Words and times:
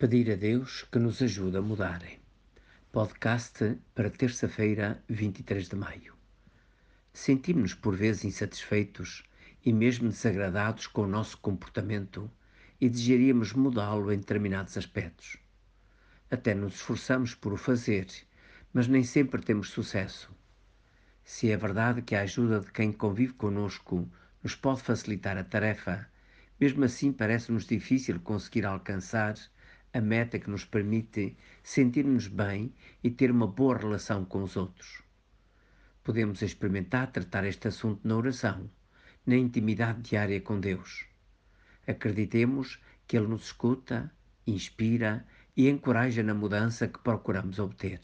Pedir 0.00 0.30
a 0.32 0.34
Deus 0.34 0.86
que 0.90 0.98
nos 0.98 1.20
ajude 1.20 1.58
a 1.58 1.60
mudar. 1.60 2.02
Podcast 2.90 3.76
para 3.94 4.08
terça-feira, 4.08 5.04
23 5.10 5.68
de 5.68 5.76
maio. 5.76 6.14
Sentimos-nos 7.12 7.74
por 7.74 7.94
vezes 7.94 8.24
insatisfeitos 8.24 9.24
e 9.62 9.74
mesmo 9.74 10.08
desagradados 10.08 10.86
com 10.86 11.02
o 11.02 11.06
nosso 11.06 11.36
comportamento 11.36 12.30
e 12.80 12.88
desejaríamos 12.88 13.52
mudá-lo 13.52 14.10
em 14.10 14.16
determinados 14.16 14.78
aspectos. 14.78 15.36
Até 16.30 16.54
nos 16.54 16.76
esforçamos 16.76 17.34
por 17.34 17.52
o 17.52 17.58
fazer, 17.58 18.06
mas 18.72 18.88
nem 18.88 19.04
sempre 19.04 19.42
temos 19.42 19.68
sucesso. 19.68 20.34
Se 21.22 21.50
é 21.50 21.58
verdade 21.58 22.00
que 22.00 22.14
a 22.14 22.22
ajuda 22.22 22.60
de 22.60 22.72
quem 22.72 22.90
convive 22.90 23.34
conosco 23.34 24.10
nos 24.42 24.54
pode 24.54 24.80
facilitar 24.80 25.36
a 25.36 25.44
tarefa, 25.44 26.08
mesmo 26.58 26.86
assim 26.86 27.12
parece-nos 27.12 27.66
difícil 27.66 28.18
conseguir 28.20 28.64
alcançar 28.64 29.34
a 29.92 30.00
meta 30.00 30.38
que 30.38 30.50
nos 30.50 30.64
permite 30.64 31.36
sentir-nos 31.62 32.28
bem 32.28 32.72
e 33.02 33.10
ter 33.10 33.30
uma 33.30 33.46
boa 33.46 33.76
relação 33.76 34.24
com 34.24 34.42
os 34.42 34.56
outros. 34.56 35.02
Podemos 36.04 36.42
experimentar 36.42 37.10
tratar 37.10 37.44
este 37.44 37.68
assunto 37.68 38.06
na 38.06 38.16
oração, 38.16 38.70
na 39.26 39.36
intimidade 39.36 40.02
diária 40.02 40.40
com 40.40 40.60
Deus. 40.60 41.04
Acreditemos 41.86 42.80
que 43.06 43.16
Ele 43.16 43.26
nos 43.26 43.46
escuta, 43.46 44.10
inspira 44.46 45.26
e 45.56 45.68
encoraja 45.68 46.22
na 46.22 46.34
mudança 46.34 46.86
que 46.88 46.98
procuramos 47.00 47.58
obter. 47.58 48.00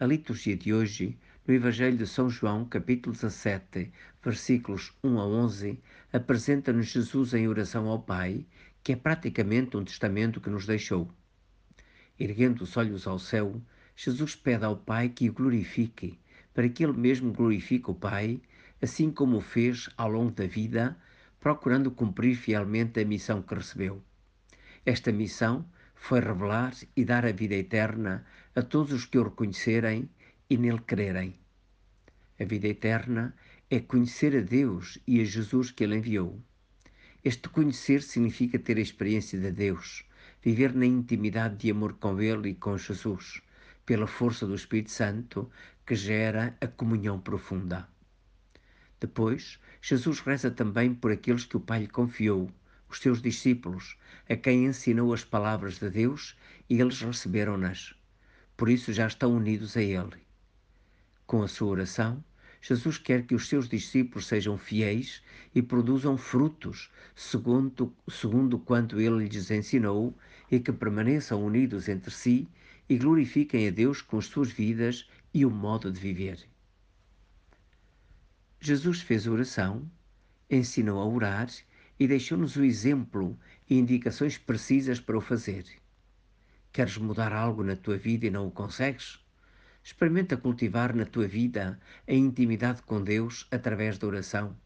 A 0.00 0.06
liturgia 0.06 0.56
de 0.56 0.72
hoje, 0.72 1.18
no 1.46 1.54
Evangelho 1.54 1.96
de 1.96 2.06
São 2.06 2.28
João, 2.28 2.64
capítulo 2.64 3.14
17, 3.14 3.92
versículos 4.22 4.92
1 5.04 5.20
a 5.20 5.26
11, 5.26 5.80
apresenta-nos 6.12 6.86
Jesus 6.88 7.32
em 7.34 7.46
oração 7.46 7.86
ao 7.86 8.02
Pai 8.02 8.44
que 8.86 8.92
é 8.92 8.96
praticamente 8.96 9.76
um 9.76 9.84
testamento 9.84 10.40
que 10.40 10.48
nos 10.48 10.64
deixou. 10.64 11.10
Erguendo 12.16 12.62
os 12.62 12.76
olhos 12.76 13.04
ao 13.08 13.18
céu, 13.18 13.60
Jesus 13.96 14.36
pede 14.36 14.64
ao 14.64 14.76
Pai 14.76 15.08
que 15.08 15.28
o 15.28 15.32
glorifique, 15.32 16.20
para 16.54 16.68
que 16.68 16.84
ele 16.84 16.92
mesmo 16.92 17.32
glorifique 17.32 17.90
o 17.90 17.96
Pai, 17.96 18.40
assim 18.80 19.10
como 19.10 19.38
o 19.38 19.40
fez 19.40 19.90
ao 19.96 20.08
longo 20.08 20.30
da 20.30 20.46
vida, 20.46 20.96
procurando 21.40 21.90
cumprir 21.90 22.36
fielmente 22.36 23.00
a 23.00 23.04
missão 23.04 23.42
que 23.42 23.56
recebeu. 23.56 24.00
Esta 24.84 25.10
missão 25.10 25.66
foi 25.96 26.20
revelar 26.20 26.72
e 26.94 27.04
dar 27.04 27.26
a 27.26 27.32
vida 27.32 27.56
eterna 27.56 28.24
a 28.54 28.62
todos 28.62 28.92
os 28.92 29.04
que 29.04 29.18
o 29.18 29.24
reconhecerem 29.24 30.08
e 30.48 30.56
nele 30.56 30.78
crerem. 30.78 31.34
A 32.38 32.44
vida 32.44 32.68
eterna 32.68 33.34
é 33.68 33.80
conhecer 33.80 34.36
a 34.36 34.42
Deus 34.42 34.96
e 35.08 35.20
a 35.20 35.24
Jesus 35.24 35.72
que 35.72 35.82
ele 35.82 35.96
enviou. 35.96 36.40
Este 37.26 37.48
conhecer 37.48 38.02
significa 38.02 38.56
ter 38.56 38.76
a 38.76 38.80
experiência 38.80 39.36
de 39.36 39.50
Deus, 39.50 40.04
viver 40.40 40.72
na 40.72 40.86
intimidade 40.86 41.56
de 41.56 41.72
amor 41.72 41.94
com 41.94 42.20
Ele 42.20 42.50
e 42.50 42.54
com 42.54 42.78
Jesus, 42.78 43.42
pela 43.84 44.06
força 44.06 44.46
do 44.46 44.54
Espírito 44.54 44.92
Santo 44.92 45.50
que 45.84 45.96
gera 45.96 46.56
a 46.60 46.68
comunhão 46.68 47.18
profunda. 47.18 47.88
Depois, 49.00 49.58
Jesus 49.82 50.20
reza 50.20 50.52
também 50.52 50.94
por 50.94 51.10
aqueles 51.10 51.44
que 51.44 51.56
o 51.56 51.60
Pai 51.68 51.80
lhe 51.80 51.88
confiou, 51.88 52.48
os 52.88 53.00
seus 53.00 53.20
discípulos, 53.20 53.98
a 54.30 54.36
quem 54.36 54.66
ensinou 54.66 55.12
as 55.12 55.24
palavras 55.24 55.80
de 55.80 55.90
Deus 55.90 56.36
e 56.70 56.80
eles 56.80 57.00
receberam-nas. 57.00 57.92
Por 58.56 58.68
isso 58.68 58.92
já 58.92 59.08
estão 59.08 59.34
unidos 59.34 59.76
a 59.76 59.82
Ele. 59.82 60.22
Com 61.26 61.42
a 61.42 61.48
sua 61.48 61.70
oração, 61.70 62.22
Jesus 62.68 62.98
quer 62.98 63.24
que 63.24 63.34
os 63.36 63.46
seus 63.46 63.68
discípulos 63.68 64.26
sejam 64.26 64.58
fiéis 64.58 65.22
e 65.54 65.62
produzam 65.62 66.18
frutos, 66.18 66.90
segundo, 67.14 67.94
segundo 68.08 68.58
quanto 68.58 69.00
ele 69.00 69.28
lhes 69.28 69.52
ensinou, 69.52 70.12
e 70.50 70.58
que 70.58 70.72
permaneçam 70.72 71.44
unidos 71.44 71.88
entre 71.88 72.10
si 72.10 72.48
e 72.88 72.98
glorifiquem 72.98 73.68
a 73.68 73.70
Deus 73.70 74.02
com 74.02 74.18
as 74.18 74.26
suas 74.26 74.50
vidas 74.50 75.08
e 75.32 75.46
o 75.46 75.50
modo 75.50 75.92
de 75.92 76.00
viver. 76.00 76.44
Jesus 78.60 79.00
fez 79.00 79.28
oração, 79.28 79.88
ensinou 80.50 81.00
a 81.00 81.06
orar 81.06 81.48
e 82.00 82.08
deixou-nos 82.08 82.56
o 82.56 82.64
exemplo 82.64 83.38
e 83.70 83.78
indicações 83.78 84.38
precisas 84.38 84.98
para 84.98 85.16
o 85.16 85.20
fazer. 85.20 85.64
Queres 86.72 86.96
mudar 86.96 87.32
algo 87.32 87.62
na 87.62 87.76
tua 87.76 87.96
vida 87.96 88.26
e 88.26 88.30
não 88.30 88.48
o 88.48 88.50
consegues? 88.50 89.24
Experimenta 89.86 90.36
cultivar 90.36 90.96
na 90.96 91.06
tua 91.06 91.28
vida 91.28 91.78
a 92.08 92.12
intimidade 92.12 92.82
com 92.82 93.00
Deus 93.00 93.46
através 93.52 93.96
da 93.98 94.08
oração. 94.08 94.56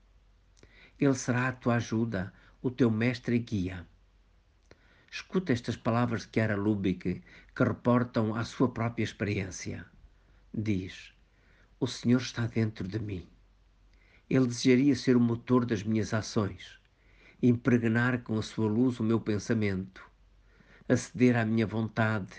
Ele 0.98 1.14
será 1.14 1.48
a 1.48 1.52
tua 1.52 1.74
ajuda, 1.74 2.32
o 2.62 2.70
teu 2.70 2.90
mestre 2.90 3.36
e 3.36 3.38
guia. 3.38 3.86
Escuta 5.10 5.52
estas 5.52 5.76
palavras 5.76 6.22
de 6.22 6.30
Chiara 6.32 6.56
Lubick 6.56 7.22
que 7.54 7.62
reportam 7.62 8.34
a 8.34 8.44
sua 8.44 8.70
própria 8.70 9.04
experiência. 9.04 9.84
Diz: 10.54 11.12
O 11.78 11.86
Senhor 11.86 12.22
está 12.22 12.46
dentro 12.46 12.88
de 12.88 12.98
mim. 12.98 13.28
Ele 14.30 14.46
desejaria 14.46 14.96
ser 14.96 15.18
o 15.18 15.20
motor 15.20 15.66
das 15.66 15.82
minhas 15.82 16.14
ações, 16.14 16.80
impregnar 17.42 18.22
com 18.22 18.38
a 18.38 18.42
sua 18.42 18.70
luz 18.70 18.98
o 18.98 19.04
meu 19.04 19.20
pensamento, 19.20 20.02
aceder 20.88 21.36
à 21.36 21.44
minha 21.44 21.66
vontade, 21.66 22.32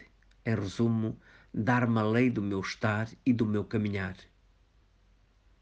em 0.44 0.56
resumo, 0.56 1.16
dar-me 1.53 2.00
a 2.00 2.03
lei 2.03 2.29
do 2.29 2.41
meu 2.41 2.62
estar 2.62 3.09
e 3.25 3.34
do 3.34 3.45
meu 3.45 3.66
caminhar. 3.66 4.16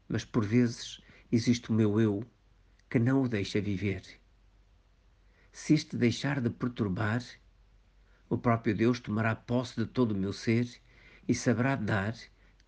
Mas 0.08 0.24
por 0.24 0.44
vezes 0.44 1.00
existe 1.32 1.70
o 1.70 1.74
meu 1.74 2.00
eu 2.00 2.24
que 2.88 2.98
não 2.98 3.22
o 3.22 3.28
deixa 3.28 3.60
viver. 3.60 4.02
Se 5.52 5.74
este 5.74 5.96
deixar 5.96 6.40
de 6.40 6.48
perturbar, 6.48 7.22
o 8.28 8.38
próprio 8.38 8.74
Deus 8.74 9.00
tomará 9.00 9.34
posse 9.34 9.76
de 9.76 9.86
todo 9.86 10.12
o 10.12 10.18
meu 10.18 10.32
ser 10.32 10.68
e 11.26 11.34
saberá 11.34 11.74
dar 11.74 12.14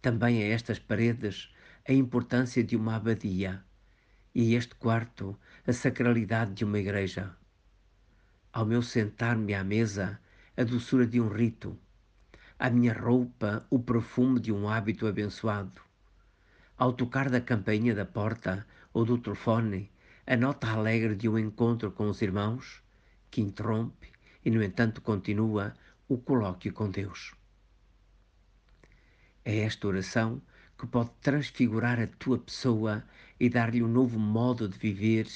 também 0.01 0.43
a 0.43 0.47
estas 0.47 0.81
paredes 0.81 1.55
a 1.89 1.93
importância 1.93 2.63
de 2.65 2.77
uma 2.77 2.97
abadia 2.97 3.65
e 4.35 4.55
a 4.55 4.59
este 4.59 4.75
quarto 4.75 5.39
a 5.65 5.73
sacralidade 5.73 6.55
de 6.55 6.65
uma 6.65 6.79
igreja. 6.81 7.37
Ao 8.53 8.67
meu 8.67 8.83
sentar-me 8.83 9.55
à 9.55 9.63
mesa, 9.63 10.21
a 10.57 10.65
doçura 10.65 11.07
de 11.07 11.21
um 11.21 11.29
rito 11.29 11.79
à 12.63 12.71
minha 12.71 12.93
roupa 12.93 13.67
o 13.69 13.81
perfume 13.81 14.39
de 14.39 14.53
um 14.53 14.69
hábito 14.69 15.09
abençoado. 15.09 15.83
Ao 16.79 16.93
tocar 16.93 17.29
da 17.29 17.41
campainha 17.41 17.93
da 17.93 18.07
porta 18.07 18.65
ou 18.93 19.05
do 19.05 19.19
telefone, 19.19 19.91
a 20.25 20.37
nota 20.37 20.69
alegre 20.69 21.17
de 21.17 21.29
um 21.29 21.37
encontro 21.37 21.91
com 21.91 22.09
os 22.09 22.23
irmãos, 22.23 22.81
que 23.33 23.41
interrompe 23.41 24.13
e, 24.45 24.51
no 24.53 24.63
entanto, 24.63 25.01
continua 25.01 25.75
o 26.09 26.17
colóquio 26.17 26.73
com 26.73 26.89
Deus. 26.89 27.35
É 29.45 29.59
esta 29.59 29.89
oração 29.89 30.41
que 30.79 30.87
pode 30.87 31.11
transfigurar 31.21 31.99
a 31.99 32.07
tua 32.07 32.39
pessoa 32.39 33.03
e 33.41 33.51
dar-lhe 33.51 33.83
um 33.83 33.89
novo 33.89 34.21
modo 34.21 34.69
de 34.69 34.79
viver 34.79 35.27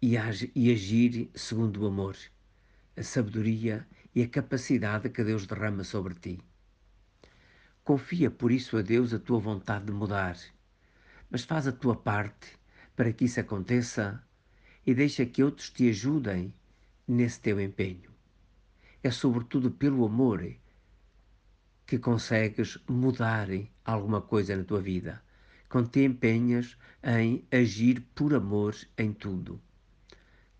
e 0.00 0.16
agir 0.16 1.30
segundo 1.34 1.82
o 1.82 1.86
amor, 1.86 2.16
a 2.96 3.02
sabedoria 3.02 3.86
e 4.14 4.22
a 4.22 4.28
capacidade 4.28 5.10
que 5.10 5.24
Deus 5.24 5.46
derrama 5.46 5.84
sobre 5.84 6.14
ti. 6.14 6.40
Confia 7.84 8.30
por 8.30 8.52
isso 8.52 8.76
a 8.76 8.82
Deus 8.82 9.12
a 9.12 9.18
tua 9.18 9.38
vontade 9.38 9.86
de 9.86 9.92
mudar, 9.92 10.36
mas 11.30 11.44
faz 11.44 11.66
a 11.66 11.72
tua 11.72 11.96
parte 11.96 12.58
para 12.94 13.12
que 13.12 13.24
isso 13.24 13.40
aconteça 13.40 14.22
e 14.86 14.94
deixa 14.94 15.26
que 15.26 15.42
outros 15.42 15.70
te 15.70 15.88
ajudem 15.88 16.54
nesse 17.08 17.40
teu 17.40 17.60
empenho. 17.60 18.10
É 19.02 19.10
sobretudo 19.10 19.70
pelo 19.70 20.04
amor 20.04 20.54
que 21.86 21.98
consegues 21.98 22.78
mudar 22.88 23.48
alguma 23.84 24.20
coisa 24.20 24.56
na 24.56 24.64
tua 24.64 24.80
vida, 24.80 25.22
quando 25.68 25.88
te 25.88 26.04
empenhas 26.04 26.76
em 27.02 27.44
agir 27.50 28.00
por 28.14 28.32
amor 28.34 28.76
em 28.96 29.12
tudo. 29.12 29.60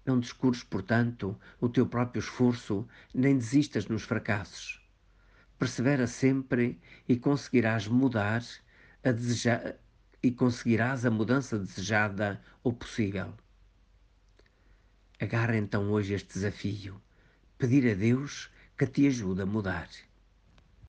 Não 0.05 0.19
descures, 0.19 0.65
portanto, 0.65 1.39
o 1.61 1.69
teu 1.69 1.87
próprio 1.87 2.21
esforço, 2.21 2.87
nem 3.15 3.37
desistas 3.37 3.87
nos 3.87 4.03
fracassos. 4.03 4.85
Persevera 5.59 6.07
sempre 6.07 6.81
e 7.09 7.17
conseguirás 7.17 7.87
mudar 7.87 8.43
a 9.05 9.13
desejar 9.13 9.77
e 10.23 10.31
conseguirás 10.31 11.05
a 11.05 11.11
mudança 11.11 11.59
desejada 11.59 12.41
ou 12.63 12.73
possível. 12.73 13.35
Agarra 15.21 15.57
então 15.57 15.91
hoje 15.91 16.15
este 16.15 16.35
desafio, 16.35 17.01
pedir 17.59 17.91
a 17.91 17.95
Deus 17.95 18.51
que 18.77 18.87
te 18.87 19.07
ajude 19.07 19.43
a 19.43 19.47
mudar. 19.47 19.89